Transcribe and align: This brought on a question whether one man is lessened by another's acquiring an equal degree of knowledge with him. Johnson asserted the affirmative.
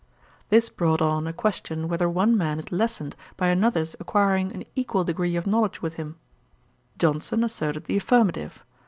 This 0.49 0.67
brought 0.69 0.99
on 0.99 1.27
a 1.27 1.31
question 1.31 1.87
whether 1.87 2.09
one 2.09 2.35
man 2.35 2.57
is 2.57 2.71
lessened 2.71 3.15
by 3.37 3.49
another's 3.49 3.95
acquiring 3.99 4.51
an 4.51 4.63
equal 4.75 5.03
degree 5.03 5.35
of 5.35 5.45
knowledge 5.45 5.83
with 5.83 5.93
him. 5.93 6.15
Johnson 6.97 7.43
asserted 7.43 7.83
the 7.83 7.97
affirmative. 7.97 8.65